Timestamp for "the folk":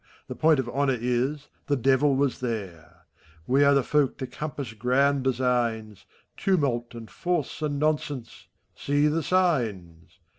3.75-4.17